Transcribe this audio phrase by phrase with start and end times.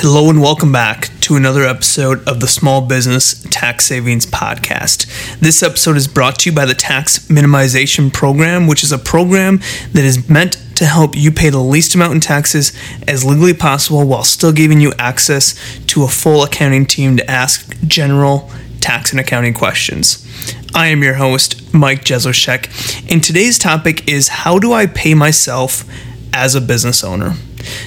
[0.00, 5.06] Hello and welcome back to another episode of the Small Business Tax Savings Podcast.
[5.40, 9.58] This episode is brought to you by the Tax Minimization Program, which is a program
[9.94, 12.72] that is meant to help you pay the least amount in taxes
[13.08, 15.58] as legally possible while still giving you access
[15.88, 18.48] to a full accounting team to ask general
[18.80, 20.24] tax and accounting questions.
[20.76, 25.84] I am your host, Mike Jesowshek, and today's topic is how do I pay myself
[26.32, 27.34] as a business owner?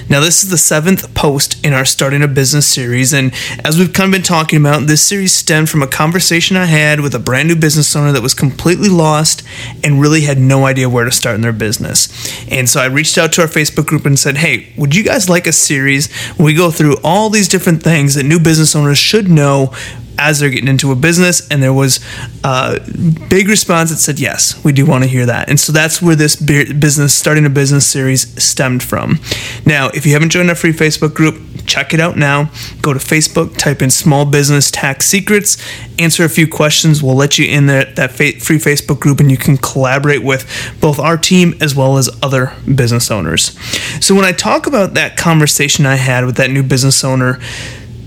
[0.08, 3.32] Now, this is the seventh post in our Starting a Business series, and
[3.64, 7.00] as we've kind of been talking about, this series stemmed from a conversation I had
[7.00, 9.42] with a brand new business owner that was completely lost
[9.82, 12.08] and really had no idea where to start in their business.
[12.50, 15.28] And so I reached out to our Facebook group and said, Hey, would you guys
[15.28, 18.98] like a series where we go through all these different things that new business owners
[18.98, 19.72] should know
[20.18, 22.00] as they're getting into a business and there was
[22.44, 22.80] a
[23.28, 25.48] big response that said yes we do want to hear that.
[25.48, 29.20] And so that's where this business starting a business series stemmed from.
[29.66, 32.50] Now if you haven't joined our free facebook group check it out now.
[32.80, 35.56] Go to facebook type in small business tax secrets
[35.98, 37.02] answer a few questions.
[37.02, 40.46] We'll let you in there that free facebook group and you can collaborate with
[40.80, 43.58] both our team as well as other business owners.
[44.04, 47.40] So when i talk about that conversation i had with that new business owner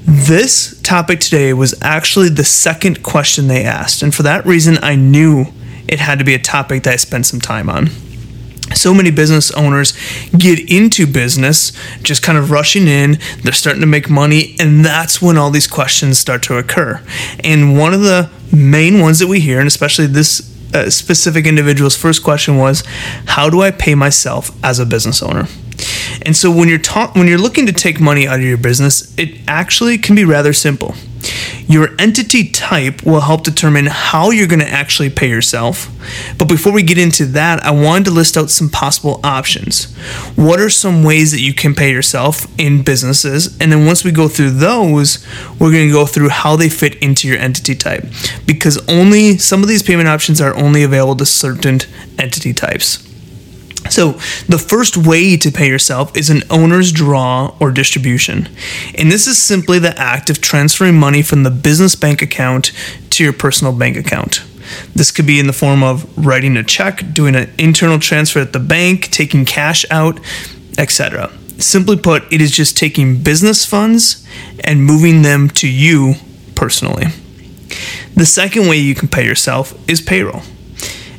[0.05, 4.95] this topic today was actually the second question they asked, and for that reason, I
[4.95, 5.45] knew
[5.87, 7.89] it had to be a topic that I spent some time on.
[8.73, 9.93] So many business owners
[10.37, 15.21] get into business just kind of rushing in, they're starting to make money, and that's
[15.21, 17.01] when all these questions start to occur.
[17.43, 21.95] And one of the main ones that we hear, and especially this uh, specific individual's
[21.95, 22.83] first question was,
[23.25, 25.47] How do I pay myself as a business owner?
[26.21, 29.13] And so when you're ta- when you're looking to take money out of your business,
[29.17, 30.95] it actually can be rather simple.
[31.67, 35.89] Your entity type will help determine how you're going to actually pay yourself.
[36.37, 39.91] But before we get into that, I wanted to list out some possible options.
[40.35, 43.57] What are some ways that you can pay yourself in businesses?
[43.59, 45.25] And then once we go through those,
[45.59, 48.05] we're going to go through how they fit into your entity type
[48.45, 51.79] because only some of these payment options are only available to certain
[52.19, 53.04] entity types.
[53.89, 54.13] So,
[54.47, 58.49] the first way to pay yourself is an owner's draw or distribution.
[58.97, 62.71] And this is simply the act of transferring money from the business bank account
[63.11, 64.43] to your personal bank account.
[64.95, 68.53] This could be in the form of writing a check, doing an internal transfer at
[68.53, 70.19] the bank, taking cash out,
[70.77, 71.31] etc.
[71.57, 74.27] Simply put, it is just taking business funds
[74.63, 76.15] and moving them to you
[76.55, 77.05] personally.
[78.15, 80.41] The second way you can pay yourself is payroll.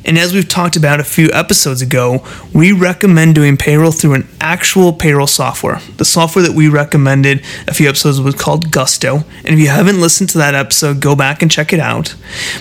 [0.07, 2.23] And as we've talked about a few episodes ago,
[2.53, 5.81] we recommend doing payroll through an actual payroll software.
[5.97, 9.25] The software that we recommended a few episodes was called Gusto.
[9.43, 12.15] And if you haven't listened to that episode, go back and check it out.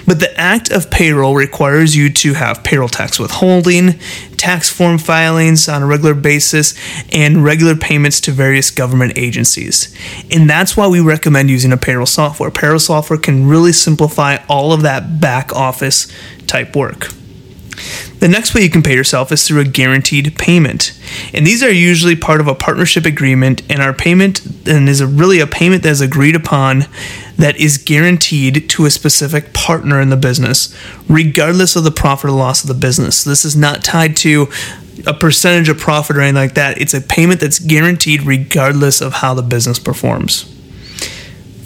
[0.06, 3.92] But the act of payroll requires you to have payroll tax withholding,
[4.36, 6.74] tax form filings on a regular basis,
[7.12, 9.96] and regular payments to various government agencies.
[10.32, 12.50] And that's why we recommend using a payroll software.
[12.50, 16.12] Payroll software can really simplify all of that back office
[16.48, 17.06] type work.
[18.18, 20.98] The next way you can pay yourself is through a guaranteed payment.
[21.34, 25.06] And these are usually part of a partnership agreement and our payment and is a,
[25.06, 26.86] really a payment that is agreed upon
[27.36, 30.74] that is guaranteed to a specific partner in the business
[31.08, 33.22] regardless of the profit or loss of the business.
[33.22, 34.48] This is not tied to
[35.06, 36.80] a percentage of profit or anything like that.
[36.80, 40.55] It's a payment that's guaranteed regardless of how the business performs.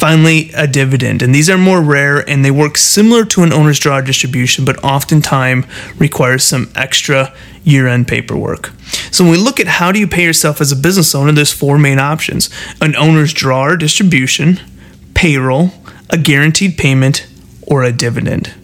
[0.01, 1.21] Finally, a dividend.
[1.21, 4.83] And these are more rare and they work similar to an owner's draw distribution, but
[4.83, 5.67] oftentimes
[5.99, 7.35] requires some extra
[7.65, 8.73] year end paperwork.
[9.11, 11.53] So when we look at how do you pay yourself as a business owner, there's
[11.53, 12.49] four main options
[12.81, 14.59] an owner's draw or distribution,
[15.13, 15.73] payroll,
[16.09, 17.27] a guaranteed payment,
[17.67, 18.55] or a dividend.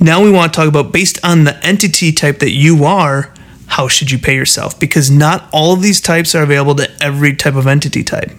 [0.00, 3.34] Now we want to talk about based on the entity type that you are,
[3.66, 4.80] how should you pay yourself?
[4.80, 8.30] Because not all of these types are available to every type of entity type.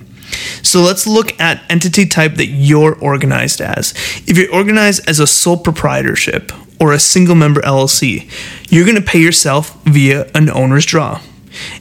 [0.62, 3.94] So let's look at entity type that you're organized as.
[4.28, 8.30] If you're organized as a sole proprietorship or a single member LLC,
[8.70, 11.22] you're going to pay yourself via an owner's draw.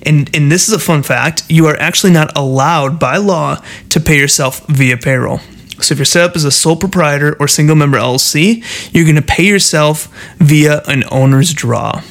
[0.03, 4.01] And, and this is a fun fact you are actually not allowed by law to
[4.01, 5.41] pay yourself via payroll.
[5.81, 8.65] So if you're set up as a sole proprietor or single member LLC,
[8.95, 10.09] you're going to pay yourself
[10.39, 12.03] via an owner's draw.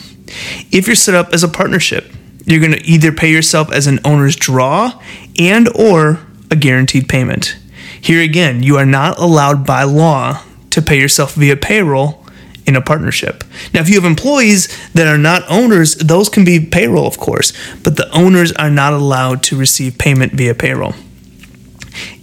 [0.72, 2.12] If you're set up as a partnership,
[2.46, 5.02] you're going to either pay yourself as an owner's draw
[5.40, 6.20] and or
[6.56, 7.58] a guaranteed payment.
[8.00, 12.26] Here again, you are not allowed by law to pay yourself via payroll
[12.66, 13.44] in a partnership.
[13.74, 17.54] Now, if you have employees that are not owners, those can be payroll, of course,
[17.84, 20.94] but the owners are not allowed to receive payment via payroll.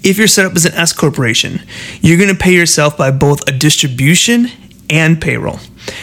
[0.03, 1.63] If you're set up as an S corporation,
[2.01, 4.49] you're going to pay yourself by both a distribution
[4.91, 5.61] and payroll.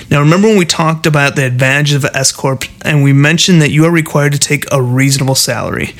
[0.10, 3.62] Now, remember when we talked about the advantages of an S Corp and we mentioned
[3.62, 5.94] that you are required to take a reasonable salary.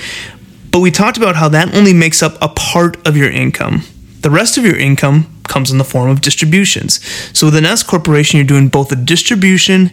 [0.72, 3.84] But we talked about how that only makes up a part of your income.
[4.22, 7.04] The rest of your income comes in the form of distributions.
[7.38, 9.92] So with an S corporation, you're doing both a distribution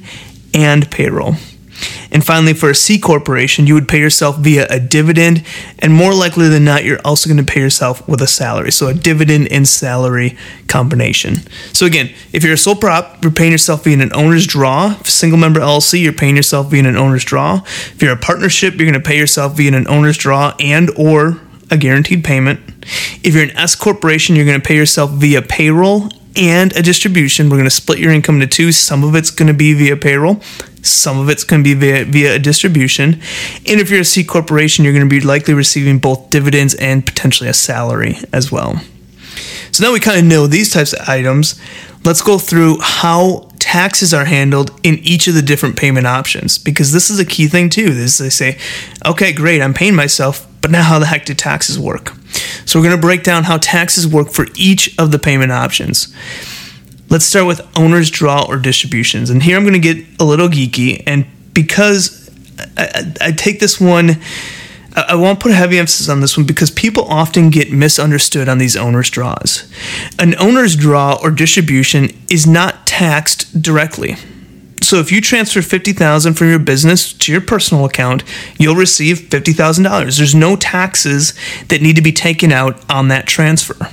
[0.52, 1.36] and payroll.
[2.10, 5.44] And finally, for a C corporation, you would pay yourself via a dividend,
[5.78, 8.72] and more likely than not, you're also going to pay yourself with a salary.
[8.72, 10.36] So, a dividend and salary
[10.68, 11.36] combination.
[11.72, 14.92] So, again, if you're a sole prop, you're paying yourself via an owner's draw.
[15.00, 17.62] If a single member LLC, you're paying yourself via an owner's draw.
[17.64, 21.40] If you're a partnership, you're going to pay yourself via an owner's draw and or
[21.70, 22.60] a guaranteed payment.
[23.22, 27.48] If you're an S corporation, you're going to pay yourself via payroll and a distribution.
[27.48, 28.72] We're going to split your income into two.
[28.72, 30.40] Some of it's going to be via payroll,
[30.82, 33.20] some of it's going to be via, via a distribution.
[33.66, 37.04] And if you're a C corporation, you're going to be likely receiving both dividends and
[37.04, 38.80] potentially a salary as well.
[39.72, 41.60] So now we kind of know these types of items.
[42.04, 46.92] Let's go through how taxes are handled in each of the different payment options because
[46.92, 47.92] this is a key thing too.
[47.92, 48.58] This they say,
[49.04, 52.15] okay, great, I'm paying myself, but now how the heck do taxes work?
[52.66, 56.14] So we're going to break down how taxes work for each of the payment options.
[57.08, 59.30] Let's start with owner's draw or distributions.
[59.30, 61.02] And here I'm going to get a little geeky.
[61.06, 62.28] And because
[62.76, 64.20] I, I, I take this one,
[64.96, 68.58] I, won't put a heavy emphasis on this one because people often get misunderstood on
[68.58, 69.70] these owner's draws.
[70.18, 74.16] An owner's draw or distribution is not taxed directly.
[74.86, 78.22] So if you transfer 50,000 from your business to your personal account,
[78.56, 80.16] you'll receive $50,000.
[80.16, 81.34] There's no taxes
[81.66, 83.90] that need to be taken out on that transfer.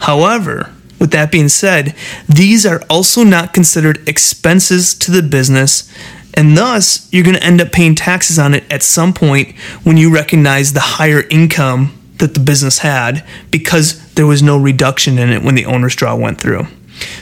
[0.00, 1.94] However, with that being said,
[2.28, 5.88] these are also not considered expenses to the business,
[6.34, 9.96] and thus you're going to end up paying taxes on it at some point when
[9.96, 15.30] you recognize the higher income that the business had because there was no reduction in
[15.30, 16.66] it when the owner's draw went through.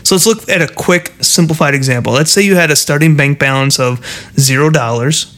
[0.02, 2.12] So let's look at a quick, simplified example.
[2.12, 4.04] Let's say you had a starting bank balance of
[4.38, 5.36] zero dollars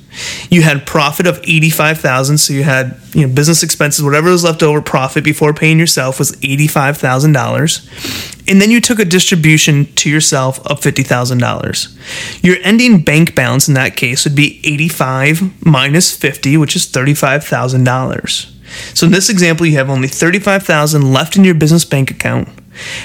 [0.50, 4.62] you had profit of 85,000, so you had, you know, business expenses, whatever was left
[4.62, 8.48] over profit before paying yourself was $85,000.
[8.48, 12.44] And then you took a distribution to yourself of $50,000.
[12.44, 18.48] Your ending bank balance in that case would be 85 minus 50, which is $35,000.
[18.96, 22.48] So in this example, you have only 35,000 left in your business bank account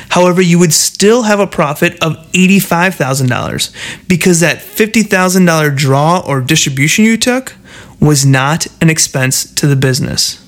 [0.09, 7.05] However, you would still have a profit of $85,000 because that $50,000 draw or distribution
[7.05, 7.55] you took
[7.99, 10.43] was not an expense to the business.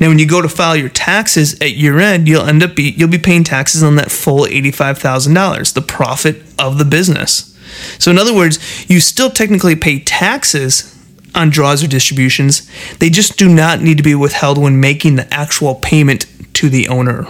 [0.00, 2.90] Now, when you go to file your taxes at year end, you'll end up be,
[2.96, 7.56] you'll be paying taxes on that full $85,000, the profit of the business.
[7.98, 8.58] So, in other words,
[8.90, 10.96] you still technically pay taxes
[11.34, 12.68] on draws or distributions.
[12.98, 16.88] They just do not need to be withheld when making the actual payment to the
[16.88, 17.28] owner.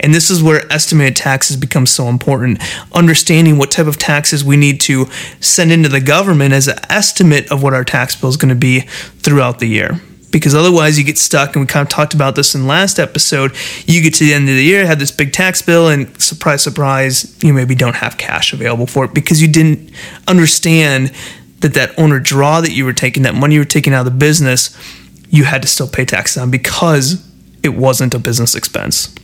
[0.00, 2.60] And this is where estimated taxes become so important.
[2.92, 5.06] Understanding what type of taxes we need to
[5.40, 8.54] send into the government as an estimate of what our tax bill is going to
[8.54, 10.00] be throughout the year
[10.30, 13.54] because otherwise you get stuck and we kind of talked about this in last episode
[13.86, 16.62] you get to the end of the year have this big tax bill and surprise
[16.62, 19.90] surprise you maybe don't have cash available for it because you didn't
[20.28, 21.12] understand
[21.60, 24.12] that that owner draw that you were taking that money you were taking out of
[24.12, 24.76] the business
[25.28, 27.26] you had to still pay taxes on because
[27.62, 29.14] it wasn't a business expense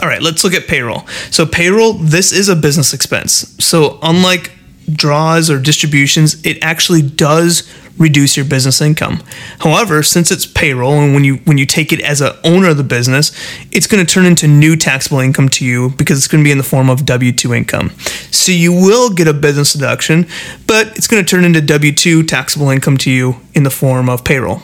[0.00, 1.06] all right, let's look at payroll.
[1.30, 3.54] So, payroll, this is a business expense.
[3.58, 4.52] So, unlike
[4.92, 7.68] draws or distributions, it actually does
[7.98, 9.22] reduce your business income.
[9.58, 12.76] However, since it's payroll and when you when you take it as an owner of
[12.76, 13.32] the business,
[13.72, 16.52] it's going to turn into new taxable income to you because it's going to be
[16.52, 17.90] in the form of W2 income.
[18.30, 20.26] So you will get a business deduction,
[20.66, 24.24] but it's going to turn into W2 taxable income to you in the form of
[24.24, 24.62] payroll.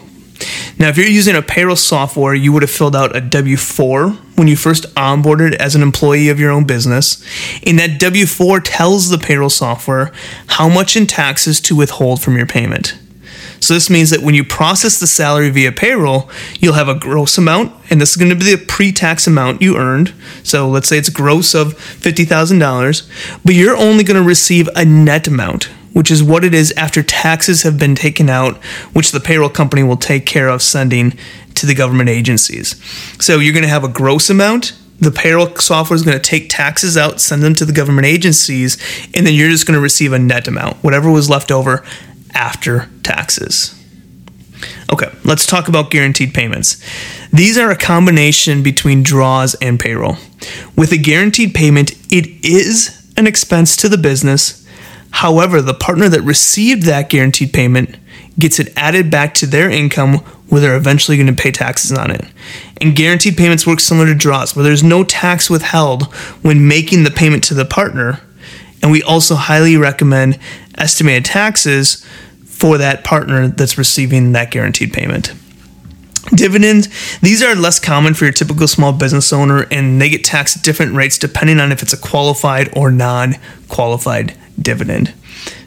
[0.78, 4.18] Now, if you're using a payroll software, you would have filled out a W 4
[4.36, 7.24] when you first onboarded as an employee of your own business.
[7.66, 10.12] And that W 4 tells the payroll software
[10.48, 12.98] how much in taxes to withhold from your payment.
[13.60, 16.28] So, this means that when you process the salary via payroll,
[16.60, 19.62] you'll have a gross amount, and this is going to be the pre tax amount
[19.62, 20.12] you earned.
[20.42, 25.26] So, let's say it's gross of $50,000, but you're only going to receive a net
[25.28, 28.56] amount which is what it is after taxes have been taken out,
[28.92, 31.16] which the payroll company will take care of sending
[31.54, 32.78] to the government agencies.
[33.22, 34.78] So you're going to have a gross amount.
[35.00, 38.76] The payroll software is going to take taxes out, send them to the government agencies,
[39.14, 41.84] and then you're just going to receive a net amount, whatever was left over
[42.34, 43.80] after taxes.
[44.92, 46.82] Okay, let's talk about guaranteed payments.
[47.32, 50.16] These are a combination between draws and payroll.
[50.76, 54.63] With a guaranteed payment, it is an expense to the business
[55.14, 57.96] However, the partner that received that guaranteed payment
[58.36, 60.14] gets it added back to their income
[60.48, 62.24] where they're eventually going to pay taxes on it.
[62.80, 67.12] And guaranteed payments work similar to draws, where there's no tax withheld when making the
[67.12, 68.22] payment to the partner.
[68.82, 70.36] And we also highly recommend
[70.76, 72.04] estimated taxes
[72.44, 75.32] for that partner that's receiving that guaranteed payment.
[76.34, 76.88] Dividends,
[77.20, 80.64] these are less common for your typical small business owner and they get taxed at
[80.64, 83.36] different rates depending on if it's a qualified or non
[83.68, 85.12] qualified dividend.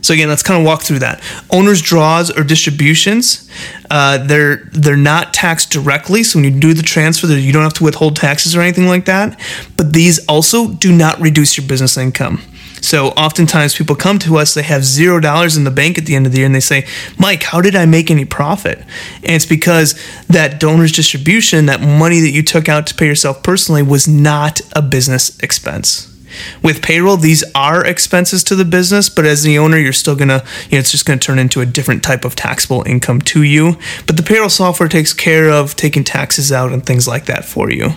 [0.02, 1.22] So again, let's kind of walk through that.
[1.52, 3.50] Owners' draws or distributions,
[3.92, 6.24] uh, they're they're not taxed directly.
[6.24, 9.06] So when you do the transfer, you don't have to withhold taxes or anything like
[9.06, 9.40] that.
[9.76, 12.42] But these also do not reduce your business income.
[12.82, 16.16] So oftentimes people come to us, they have zero dollars in the bank at the
[16.16, 16.86] end of the year, and they say,
[17.18, 18.78] Mike, how did I make any profit?
[19.24, 23.42] And it's because that donor's distribution, that money that you took out to pay yourself
[23.44, 26.14] personally, was not a business expense.
[26.62, 30.44] With payroll, these are expenses to the business, but as the owner, you're still gonna,
[30.70, 33.78] you know, it's just gonna turn into a different type of taxable income to you.
[34.06, 37.70] But the payroll software takes care of taking taxes out and things like that for
[37.70, 37.92] you.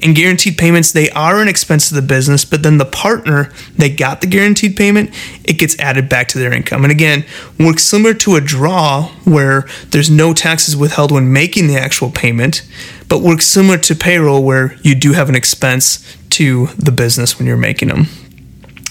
[0.00, 3.90] In guaranteed payments, they are an expense to the business, but then the partner, they
[3.90, 5.10] got the guaranteed payment,
[5.44, 6.84] it gets added back to their income.
[6.84, 7.24] And again,
[7.58, 12.62] works similar to a draw where there's no taxes withheld when making the actual payment,
[13.10, 17.46] but works similar to payroll where you do have an expense to the business when
[17.46, 18.06] you're making them.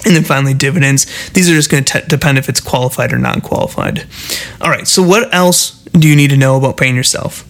[0.05, 1.29] And then finally, dividends.
[1.29, 4.05] These are just going to depend if it's qualified or non qualified.
[4.61, 7.43] All right, so what else do you need to know about paying yourself?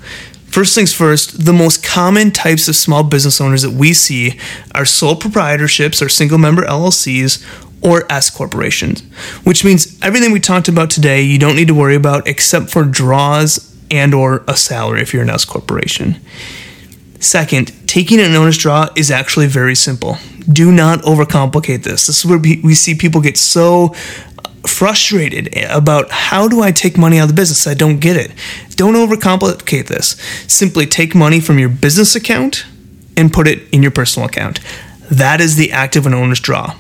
[0.48, 4.40] First things first, the most common types of small business owners that we see
[4.74, 7.46] are sole proprietorships or single member LLCs
[7.82, 9.02] or S corporations,
[9.44, 12.84] which means everything we talked about today you don't need to worry about except for
[12.84, 16.20] draws and or a salary if you're an S corporation.
[17.20, 20.18] Second, taking an owner's draw is actually very simple.
[20.52, 22.08] Do not overcomplicate this.
[22.08, 23.94] This is where we see people get so
[24.66, 27.68] frustrated about how do I take money out of the business?
[27.68, 28.32] I don't get it.
[28.76, 30.12] Don't overcomplicate this.
[30.48, 32.66] Simply take money from your business account
[33.18, 34.60] and put it in your personal account.
[35.12, 36.76] That is the act of an owner's draw.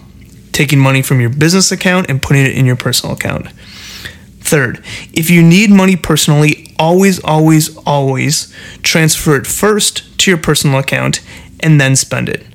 [0.51, 3.49] Taking money from your business account and putting it in your personal account.
[4.39, 10.79] Third, if you need money personally, always, always, always transfer it first to your personal
[10.79, 11.21] account
[11.59, 12.45] and then spend it.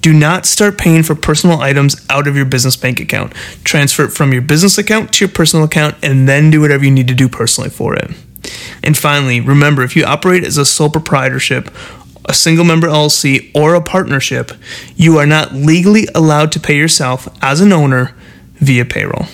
[0.00, 3.32] Do not start paying for personal items out of your business bank account.
[3.62, 6.90] Transfer it from your business account to your personal account and then do whatever you
[6.90, 8.10] need to do personally for it.
[8.82, 11.70] And finally, remember if you operate as a sole proprietorship,
[12.26, 14.52] a single member LLC, or a partnership,
[14.96, 18.14] you are not legally allowed to pay yourself as an owner
[18.56, 19.26] via payroll.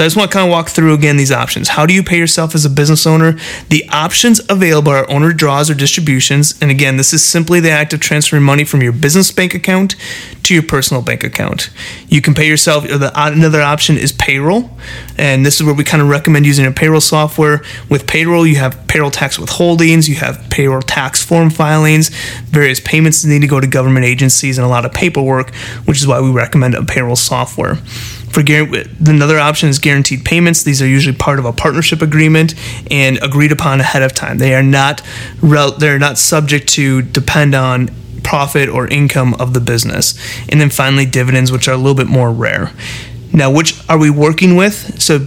[0.00, 1.68] So I just want to kind of walk through again these options.
[1.68, 3.36] How do you pay yourself as a business owner?
[3.68, 6.58] The options available are owner draws or distributions.
[6.62, 9.96] And again, this is simply the act of transferring money from your business bank account
[10.44, 11.68] to your personal bank account.
[12.08, 12.86] You can pay yourself.
[12.88, 14.70] Another option is payroll.
[15.18, 17.60] And this is where we kind of recommend using a payroll software.
[17.90, 22.08] With payroll, you have payroll tax withholdings, you have payroll tax form filings,
[22.46, 25.54] various payments that need to go to government agencies, and a lot of paperwork,
[25.84, 27.76] which is why we recommend a payroll software.
[28.30, 30.62] For another option is guaranteed payments.
[30.62, 32.54] These are usually part of a partnership agreement
[32.90, 34.38] and agreed upon ahead of time.
[34.38, 35.02] They are not
[35.42, 37.90] they're not subject to depend on
[38.22, 40.14] profit or income of the business.
[40.48, 42.72] And then finally dividends which are a little bit more rare.
[43.32, 45.00] Now, which are we working with?
[45.00, 45.18] So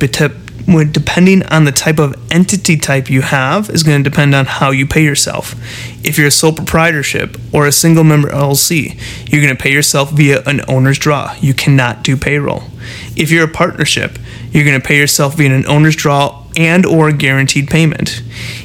[0.92, 4.72] depending on the type of entity type you have is going to depend on how
[4.72, 5.56] you pay yourself.
[6.06, 9.00] If you're a sole proprietorship or a single member LLC,
[9.32, 11.36] you're going to pay yourself via an owner's draw.
[11.40, 12.64] You cannot do payroll.
[13.16, 14.18] If you're a partnership,
[14.52, 18.22] you're going to pay yourself via an owner's draw and or guaranteed payment.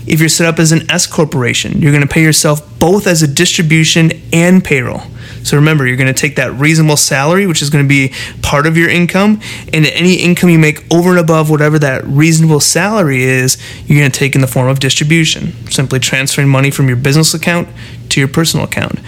[0.07, 3.23] If you're set up as an S corporation, you're going to pay yourself both as
[3.23, 5.03] a distribution and payroll.
[5.45, 8.67] So remember, you're going to take that reasonable salary, which is going to be part
[8.67, 9.41] of your income,
[9.73, 14.11] and any income you make over and above whatever that reasonable salary is, you're going
[14.11, 17.69] to take in the form of distribution, simply transferring money from your business account
[18.11, 18.99] to your personal account.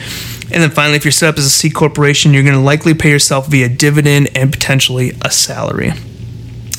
[0.52, 2.94] And then finally, if you're set up as a C corporation, you're going to likely
[2.94, 5.90] pay yourself via dividend and potentially a salary.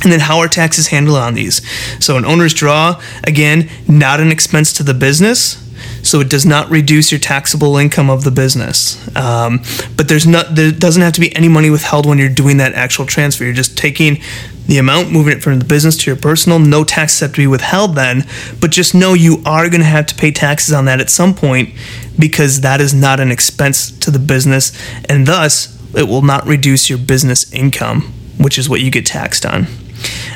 [0.03, 1.61] And then how are taxes handled on these?
[2.03, 5.60] So an owner's draw, again, not an expense to the business
[6.03, 8.97] so it does not reduce your taxable income of the business.
[9.15, 9.61] Um,
[9.97, 12.73] but there's not there doesn't have to be any money withheld when you're doing that
[12.73, 13.43] actual transfer.
[13.43, 14.21] You're just taking
[14.67, 16.59] the amount, moving it from the business to your personal.
[16.59, 18.25] No taxes have to be withheld then,
[18.59, 21.33] but just know you are going to have to pay taxes on that at some
[21.33, 21.69] point
[22.17, 24.71] because that is not an expense to the business,
[25.09, 29.45] and thus it will not reduce your business income, which is what you get taxed
[29.45, 29.67] on.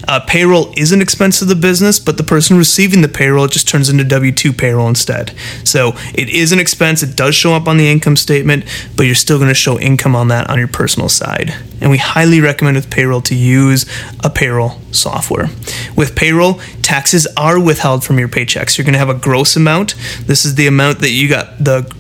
[0.07, 3.67] Uh, payroll is an expense of the business, but the person receiving the payroll just
[3.67, 5.34] turns into W 2 payroll instead.
[5.63, 7.01] So it is an expense.
[7.03, 10.15] It does show up on the income statement, but you're still going to show income
[10.15, 11.53] on that on your personal side.
[11.81, 13.86] And we highly recommend with payroll to use
[14.24, 15.50] a payroll software.
[15.95, 18.77] With payroll, taxes are withheld from your paychecks.
[18.77, 19.95] You're going to have a gross amount.
[20.22, 21.91] This is the amount that you got the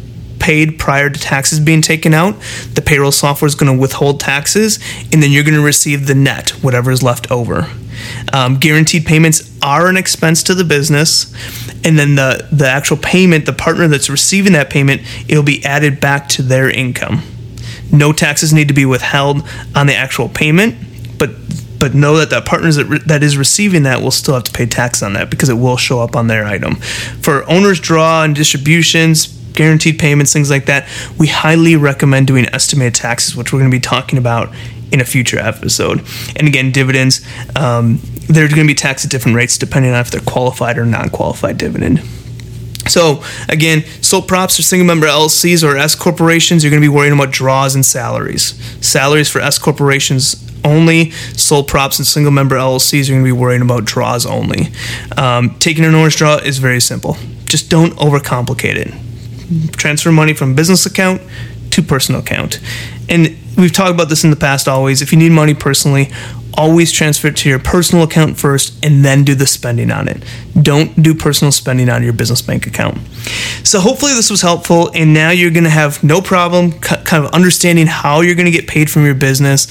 [0.45, 2.35] paid prior to taxes being taken out.
[2.75, 4.77] The payroll software is going to withhold taxes,
[5.11, 7.67] and then you're going to receive the net, whatever is left over.
[8.31, 11.33] Um, guaranteed payments are an expense to the business,
[11.83, 15.99] and then the the actual payment, the partner that's receiving that payment, it'll be added
[15.99, 17.23] back to their income.
[17.91, 19.41] No taxes need to be withheld
[19.73, 20.75] on the actual payment,
[21.17, 21.31] but
[21.79, 24.67] but know that that partner that, that is receiving that will still have to pay
[24.67, 26.75] tax on that because it will show up on their item.
[27.21, 32.95] For owner's draw and distributions, guaranteed payments, things like that, we highly recommend doing estimated
[32.95, 34.53] taxes, which we're going to be talking about
[34.91, 36.05] in a future episode.
[36.35, 40.11] And again, dividends, um, they're going to be taxed at different rates depending on if
[40.11, 42.01] they're qualified or non qualified dividend.
[42.87, 46.93] So again, sole props or single member LLCs or S corporations, you're going to be
[46.93, 48.53] worrying about draws and salaries.
[48.85, 51.11] Salaries for S corporations only.
[51.11, 54.67] Sole props and single member LLCs, you're going to be worrying about draws only.
[55.17, 57.17] Um, taking an owner's draw is very simple.
[57.45, 59.04] Just don't overcomplicate it.
[59.71, 61.21] Transfer money from business account
[61.71, 62.59] to personal account.
[63.09, 65.01] And we've talked about this in the past always.
[65.01, 66.09] If you need money personally,
[66.57, 70.23] always transfer it to your personal account first and then do the spending on it.
[70.59, 72.97] Don't do personal spending on your business bank account.
[73.63, 77.31] So, hopefully, this was helpful, and now you're going to have no problem kind of
[77.31, 79.67] understanding how you're going to get paid from your business.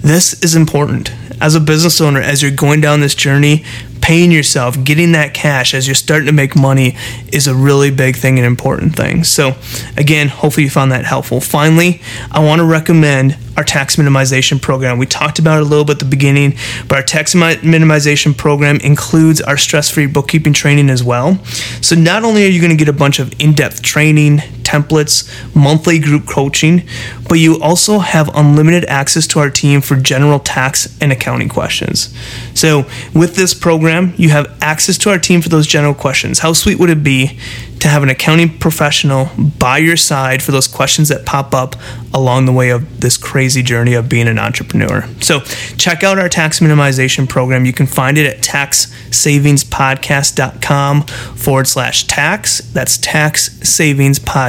[0.00, 1.12] This is important.
[1.40, 3.64] As a business owner, as you're going down this journey,
[4.08, 6.96] paying yourself, getting that cash as you're starting to make money
[7.30, 9.22] is a really big thing and important thing.
[9.22, 9.54] So,
[9.98, 11.42] again, hopefully you found that helpful.
[11.42, 12.00] Finally,
[12.30, 14.96] I want to recommend our tax minimization program.
[14.96, 16.54] We talked about it a little bit at the beginning,
[16.88, 21.36] but our tax minimization program includes our stress free bookkeeping training as well.
[21.82, 25.26] So, not only are you going to get a bunch of in depth training, templates,
[25.54, 26.82] monthly group coaching,
[27.28, 32.14] but you also have unlimited access to our team for general tax and accounting questions.
[32.54, 32.84] So,
[33.14, 36.40] with this program, you have access to our team for those general questions.
[36.40, 37.38] How sweet would it be
[37.80, 41.76] to have an accounting professional by your side for those questions that pop up
[42.12, 45.08] along the way of this crazy journey of being an entrepreneur.
[45.20, 45.40] So,
[45.76, 47.64] check out our tax minimization program.
[47.64, 52.60] You can find it at taxsavingspodcast.com forward slash tax.
[52.72, 52.98] That's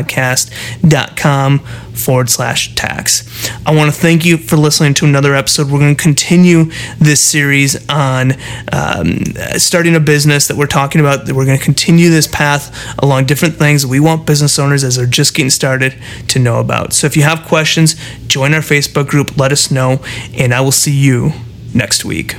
[0.10, 1.60] taxsavingspodcast.com
[2.00, 3.50] forward slash tax.
[3.66, 5.70] I want to thank you for listening to another episode.
[5.70, 6.66] We're going to continue
[6.98, 8.34] this series on
[8.72, 9.20] um,
[9.58, 11.30] starting a business that we're talking about.
[11.32, 15.06] We're going to continue this path along different things we want business owners as they're
[15.06, 15.96] just getting started
[16.30, 16.94] to know about.
[16.94, 17.96] So if you have questions,
[18.28, 20.02] join our Facebook group, let us know,
[20.34, 21.34] and I will see you
[21.74, 22.36] next week.